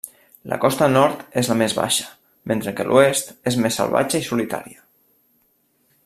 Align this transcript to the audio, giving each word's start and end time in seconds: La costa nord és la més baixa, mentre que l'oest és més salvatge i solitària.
La 0.51 0.57
costa 0.61 0.85
nord 0.93 1.21
és 1.41 1.49
la 1.51 1.57
més 1.59 1.75
baixa, 1.81 2.07
mentre 2.53 2.73
que 2.79 2.87
l'oest 2.87 3.29
és 3.53 3.59
més 3.65 3.77
salvatge 3.81 4.23
i 4.23 4.27
solitària. 4.33 4.83